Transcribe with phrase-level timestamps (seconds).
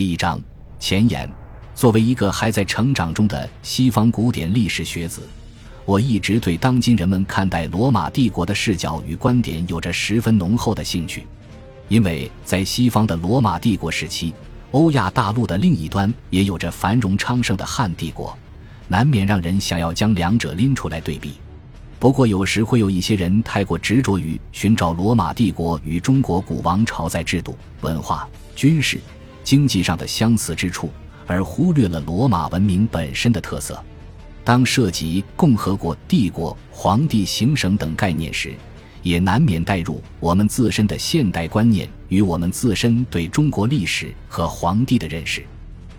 [0.00, 0.40] 第一章
[0.78, 1.30] 前言。
[1.74, 5.28] 作为一个还在成长中的西方古典历史学子，
[5.84, 11.26] 我一直对当今人们看待罗马帝国的视角与观点有着十分浓厚的兴趣，
[11.88, 14.32] 因为在西方的罗马帝国时期，
[14.70, 18.34] 欧亚大陆的另一端也有着繁荣昌盛的汉帝国，
[18.88, 21.34] 难免让人想要将两者拎出来对比。
[21.98, 28.26] 不过，有时会有一些人太过执着于寻找罗马帝国与中国古王朝在制度、文化、
[28.56, 28.98] 军事。
[29.42, 30.90] 经济上的相似之处，
[31.26, 33.82] 而忽略了罗马文明本身的特色。
[34.42, 38.54] 当涉及共和国、帝国、皇帝、行省等概念时，
[39.02, 45.44] 也难免带入我们自身的现代观念与我们自身对中国历史和皇帝的认识。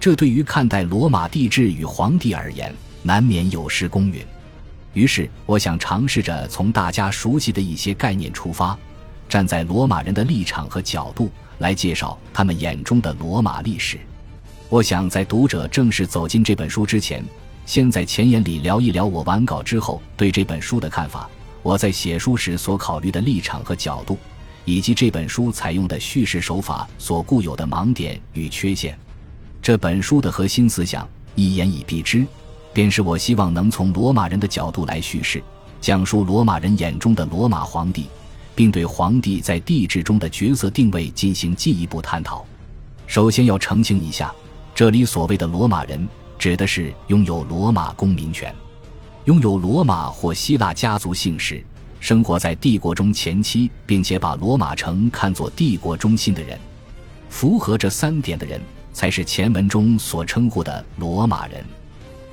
[0.00, 4.24] 这对于看待罗马帝制与皇帝而言，难免有失公允。
[4.94, 8.76] 于是，我想尝试着从大家熟悉的一些概念出发，
[9.28, 11.30] 站在罗马人的立场和角度。
[11.62, 13.98] 来介绍他们眼中的罗马历史。
[14.68, 17.24] 我想在读者正式走进这本书之前，
[17.64, 21.28] 先在前言里聊一聊我完稿之后对这本书的看法，
[21.62, 24.18] 我在写书时所考虑的立场和角度，
[24.64, 28.98] 以及这本书采用的叙事手法所固有的盲点与缺陷。
[29.62, 32.26] 这本书的核心思想一言以蔽之，
[32.72, 35.40] 便是我希望能从罗马人的角度来叙事，
[35.80, 38.06] 讲述罗马人眼中的罗马皇帝。
[38.54, 42.44] 并对皇帝在帝制中的角色定位进行进一步探讨。
[43.06, 44.32] 首先要澄清一下，
[44.74, 46.08] 这里所谓的罗马人，
[46.38, 48.54] 指的是拥有罗马公民权、
[49.24, 51.64] 拥有罗马或希腊家族姓氏、
[52.00, 56.58] 生活在帝国中前期，并且把罗马城看作帝国中心的人。
[57.28, 58.60] 符合这三点的人，
[58.92, 61.64] 才是前文中所称呼的罗马人。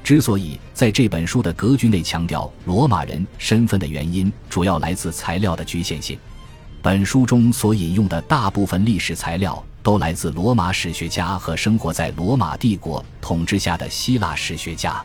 [0.09, 6.17] 之所以在这本书的格局内强调罗马人身份的原因，主要来自材料的局限性。
[6.81, 14.99] 本书中所引用的大部分历史材料都来自罗马史学家和生活在罗马帝国统治下的希腊史学家，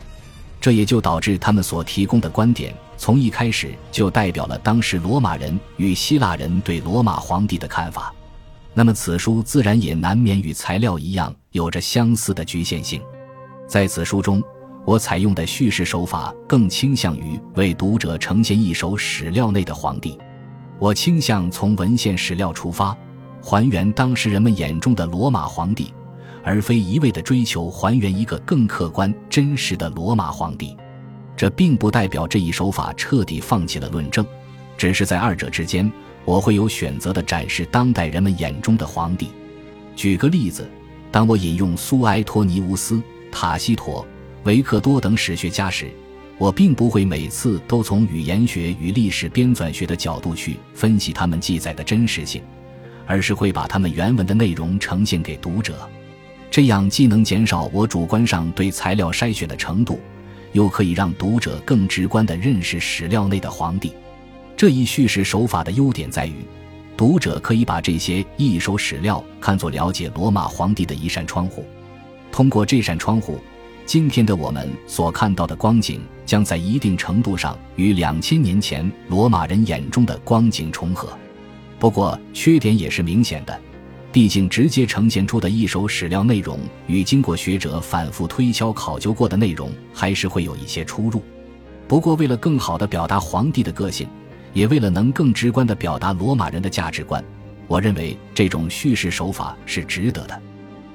[0.59, 8.11] 这也就导致他们所提供的观点从一开始就代表了当时罗马人与希腊人对罗马皇帝的看法。
[8.73, 12.99] 那么，此书自然也难免与材料一样有着相似的局限性。
[13.67, 14.43] 在此书中。
[14.85, 20.17] 我采用的叙事手法更倾向于为读者呈现一手史料内的皇帝。
[20.77, 22.95] 我倾向从文献史料出发，
[23.41, 25.91] 还原当时人们眼中的罗马皇帝，
[26.43, 30.77] 而非一味地追求还原一个更客观真实的罗马皇帝。
[31.35, 34.23] 这并不代表这一手法彻底放弃了论证，
[34.77, 35.91] 只是在二者之间，
[36.25, 39.31] 我会有选择地展示当代人们眼中的皇帝。
[39.95, 40.69] 举个例子，
[41.11, 44.05] 当我引用苏埃托尼乌斯、塔西佗。
[44.45, 45.89] 维克多等史学家时，
[46.37, 52.43] 我并不会每次都从语言学与历史编纂学的角度去分析他们记载的真实性，
[53.07, 55.89] 而是会把他们原文的内容呈现给读者。
[56.51, 59.99] 这样既能减少我主观上对材料筛选的程度，
[60.51, 63.93] 又可以让读者更直观地认识史料内的皇帝。
[64.55, 66.35] 这一叙事手法的优点在于，
[66.95, 71.65] 读者可以把这些一手史料看作了解罗马皇帝的一扇窗户，
[72.31, 73.39] 通过这扇窗户。
[73.85, 81.15] 今天的我们所看到的光景，将在一定程度上与两千年前罗马人眼中的光景重合。
[81.77, 83.55] 不过，缺点也是明显的，
[84.11, 91.21] 毕竟直接呈现出的一手史料内容与经过学者反复推敲考究过的内容，还是会有一些出入。
[91.87, 94.07] 不过，为了更好地表达皇帝的个性，
[94.51, 97.23] 也为了能更直观地表达罗马人的价值观，
[97.67, 100.41] 我认为这种叙事手法是值得的。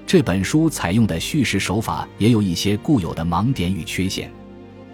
[0.07, 4.31] 这本书采用的叙事手法也有一些固有的盲点与缺陷。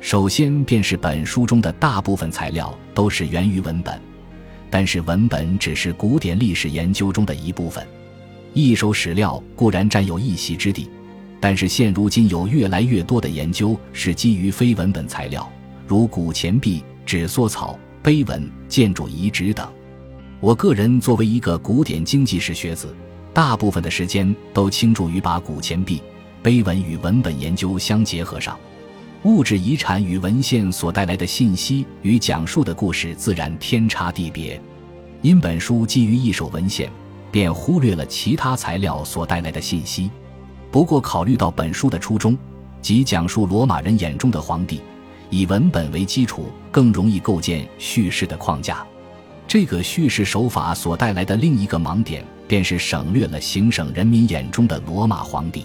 [0.00, 3.98] 首先，便是本书中的大部分材料都是源于文本，
[4.70, 7.84] 但是文本只是古典历史研究中的一部分。
[8.52, 10.88] 一手史料固然占有一席之地，
[11.40, 15.50] 但是现如今有越来越多的研究是基于非文本材料，
[15.86, 19.66] 如古钱币、纸缩草、碑文、建筑遗址等。
[20.40, 22.94] 我个人作为一个古典经济史学子。
[23.36, 26.00] 大部分的时间都倾注于把古钱币、
[26.42, 28.58] 碑文与文本研究相结合上，
[29.24, 34.58] 物质遗产与文献所带来的信息与讲述的故事自然天差地别。
[35.20, 36.90] 因本书基于一手文献，
[37.30, 40.10] 便忽略了其他材料所带来的信息。
[40.70, 42.38] 不过，考虑到本书的初衷，
[42.80, 44.80] 即讲述罗马人眼中的皇帝，
[45.28, 48.82] 以文本为基础，更容易构建叙事的框架。
[49.46, 52.24] 这个叙事手法所带来的另一个盲点。
[52.48, 55.64] 便是省略了行省人民眼中的罗马皇帝，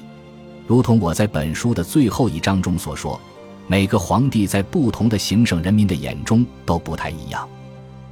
[0.65, 3.21] 如同我在本书的最后一章中所说，
[3.67, 7.47] 每个皇帝在不同的行省人民的眼中都不太一样。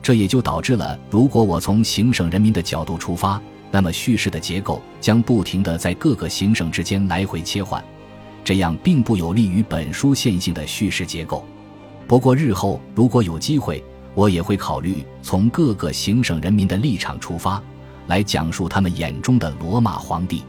[0.04, 3.42] 这也就导致了，如果我从行省人民的角度出发，
[3.72, 7.84] 那么叙事的结构将不停地在各个行省之间来回切换，
[8.44, 11.44] 这样并不有利于本书线性的叙事结构。
[12.08, 13.84] 不过日后如果有机会，
[14.16, 17.62] 我也会考虑从各个行省人民的立场出发，
[18.08, 20.44] 来讲述他们眼中的罗马皇帝。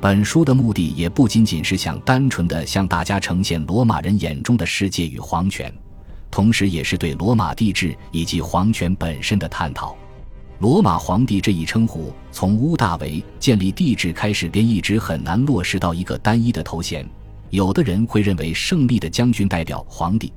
[0.00, 5.72] 本书的目的也不仅仅是想单纯的向大家呈现罗马人眼中的世界与皇权，
[6.30, 9.96] 同时也是对罗马帝制以及皇权本身的探讨。
[10.58, 17.08] 罗马皇帝这一称呼，从屋大维建立帝制开始，便一直很难落实到一个单一的头衔。
[17.50, 20.32] 有的人会认为胜利的将军代表皇帝，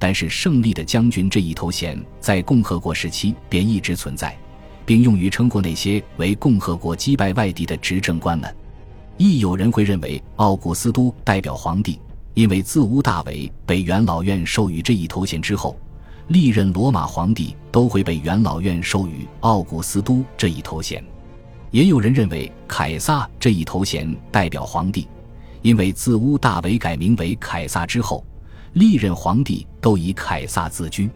[0.00, 4.36] 但是胜利的将军这一头衔在共和国时期便一直存在，
[4.84, 8.52] 并用于称呼那些为共和国击败外敌的执政官们。
[9.18, 12.00] 亦有人会认为奥古斯都代表皇帝，
[12.32, 15.78] 因为自屋大维被元老院授予这一头衔之后。
[16.28, 21.04] 历任罗马皇帝都会被元老院授予奥古斯都这一头衔，
[21.72, 25.08] 也有人认为凯撒这一头衔代表皇帝，
[25.60, 28.24] 因为自屋大维改名为凯撒之后，
[28.72, 31.10] 历任皇帝都以凯撒自居。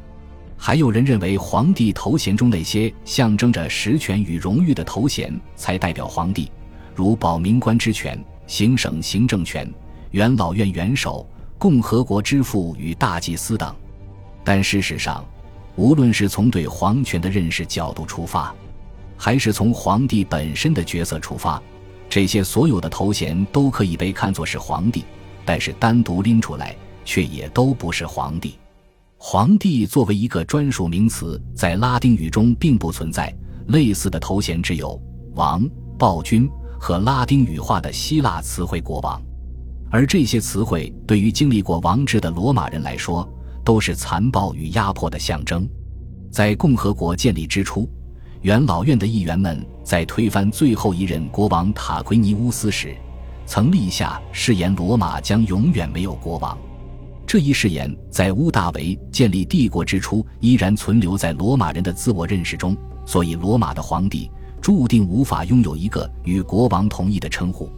[0.56, 6.50] 还有人认为皇帝头衔中那些象征着实权与荣誉的头衔才代表皇帝，
[6.94, 9.70] 如保民官之权、行省行政权、
[10.12, 11.28] 元老院元首、
[11.58, 13.74] 共和国之父与大祭司等。
[14.42, 15.24] 但事实上，
[15.76, 18.54] 无论是从对皇权的认识角度出发，
[19.16, 21.60] 还是从皇帝本身的角色出发，
[22.08, 25.04] 这些所有的头衔都可以被看作是皇帝，
[25.44, 28.58] 但是单独拎出来却也都不是皇帝。
[29.16, 33.34] 皇帝作为一个专属名词，在拉丁语中并不存在，
[33.68, 35.00] 类似的头衔只有
[35.34, 35.68] 王、
[35.98, 39.22] 暴君和拉丁语化的希腊词汇国王，
[39.90, 43.28] 而这些词汇对于经历过王制的罗马人来说。
[43.64, 45.66] 都是残暴与压迫的象征。
[46.30, 47.88] 在共和国建立之初，
[48.42, 52.94] 元老院的议员们在推翻最后一任国王塔奎尼乌斯时，
[53.46, 56.58] 曾立下誓言：罗马将永远没有国王。
[57.34, 64.30] 这一誓言在屋大维建立帝国之初依然存留在罗马人的自我认识中，所以罗马的皇帝
[64.62, 67.68] 注定无法拥有一个与国王同一的称呼。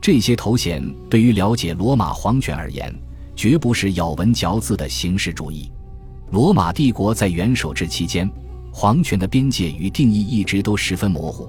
[0.00, 2.90] 这些头衔对于了解罗马皇权而言。
[3.36, 5.70] 绝不是咬文嚼字的形式主义。
[6.30, 8.26] 罗马帝国在元首制期间，
[8.72, 11.46] 皇权的边界与定义一直都十分模糊，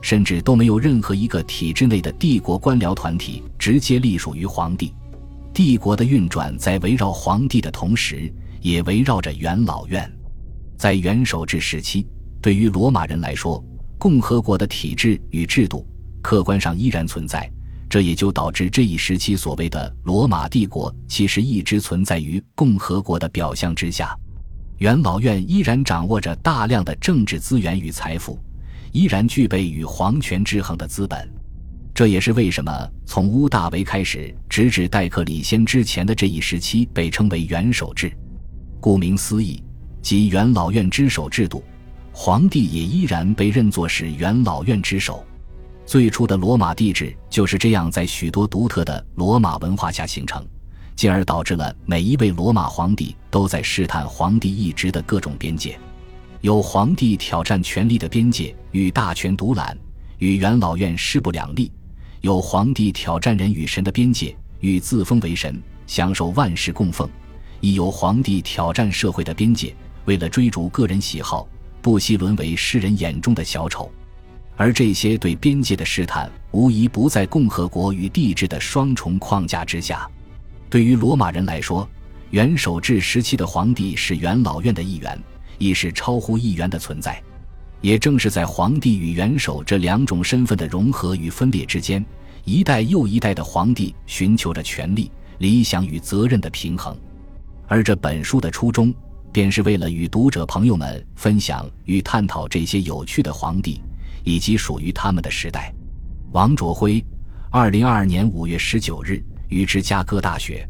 [0.00, 4.92] 甚至都没有任何一个体制内的帝国官僚团体直接隶属于皇帝。
[5.56, 8.30] 帝国的运转在围绕皇帝的同时，
[8.60, 10.06] 也围绕着元老院。
[10.76, 12.06] 在元首制时期，
[12.42, 13.64] 对于罗马人来说，
[13.96, 15.86] 共和国的体制与制度
[16.20, 17.50] 客观上依然存在。
[17.88, 24.14] 这也就导致这一时期所谓的罗马帝国，其实一直存在于共和国的表象之下。
[24.76, 28.38] 元老院依然掌握着大量的政治资源与财富，
[28.92, 31.26] 依然具备与皇权制衡的资本。
[31.96, 38.12] 这也是为什么从屋大维开始，直至戴克里先之前的这一时期被称为元首制。
[38.82, 39.62] 顾名思义，
[40.02, 41.64] 即元老院之首制度，
[42.12, 45.24] 皇帝也依然被认作是元老院之首。
[45.86, 50.46] 最初的罗马帝制就是这样，在许多独特的罗马文化下形成，
[50.96, 55.80] 进而导致了每一位罗马皇帝都在试探皇帝一职的各种边界。
[56.42, 59.74] 有皇帝挑战权力的边界，与大权独揽，
[60.18, 61.72] 与元老院势不两立；
[62.26, 67.08] 有皇帝挑战人与神的边界，与自封为神，享受万事供奉；
[67.60, 69.72] 亦有皇帝挑战社会的边界，
[70.06, 71.46] 为了追逐个人喜好，
[71.80, 73.88] 不惜沦为世人眼中的小丑。
[74.56, 80.10] 而这些对边界的试探，无疑不在共和国与帝制的双重框架之下。
[80.68, 81.88] 对于罗马人来说，
[82.30, 85.16] 元首制时期的皇帝是元老院的一员，
[85.58, 87.22] 亦是超乎一员的存在。
[87.80, 92.04] 也正是在皇帝与元首这两种身份的融合与分裂之间，
[92.44, 96.96] 一代又一代的皇帝寻求着权力、理想与责任的平衡。
[97.66, 98.94] 而这本书的初衷，
[99.32, 103.80] 便是为了与读者朋友们分享与探讨这些有趣的皇帝。
[104.26, 105.72] 以及属于他们的时代。
[106.32, 107.02] 王卓辉，
[107.48, 110.68] 二零二二年五月十九日于芝加哥大学。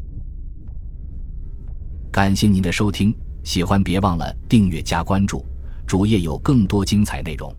[2.11, 3.11] 感谢您的收听，
[3.43, 5.43] 喜欢别忘了订阅加关注，
[5.87, 7.55] 主页有更多精彩内容。